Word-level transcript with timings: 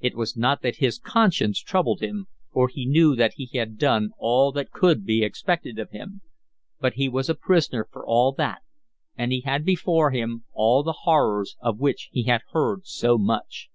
It 0.00 0.14
was 0.14 0.36
not 0.36 0.60
that 0.60 0.76
his 0.84 0.98
conscience 0.98 1.58
troubled 1.58 2.00
him, 2.02 2.26
for 2.52 2.68
he 2.68 2.84
knew 2.84 3.16
that 3.16 3.32
he 3.36 3.46
had 3.56 3.78
done 3.78 4.10
all 4.18 4.52
that 4.52 4.70
could 4.70 5.06
be 5.06 5.24
expected 5.24 5.78
of 5.78 5.92
him. 5.92 6.20
But 6.78 6.92
he 6.96 7.08
was 7.08 7.30
a 7.30 7.34
prisoner 7.34 7.88
for 7.90 8.04
all 8.06 8.32
that, 8.32 8.60
and 9.16 9.32
he 9.32 9.40
had 9.40 9.64
before 9.64 10.10
him 10.10 10.44
all 10.52 10.82
the 10.82 10.92
horrors 11.04 11.56
of 11.62 11.78
which 11.80 12.10
he 12.12 12.24
had 12.24 12.42
heard 12.52 12.84
so 12.86 13.16
much. 13.16 13.70